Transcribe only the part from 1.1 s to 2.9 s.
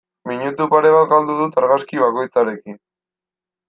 galdu dut argazki bakoitzarekin.